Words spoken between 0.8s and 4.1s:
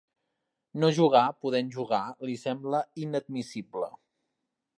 No jugar, podent jugar, li sembla inadmissible.